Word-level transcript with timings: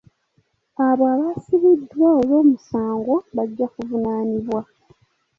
Abo 0.87 1.03
abaasibiddwa 1.13 2.07
olw'omusango 2.19 3.15
bajja 3.35 3.65
kuvunaanibwa 3.73 4.61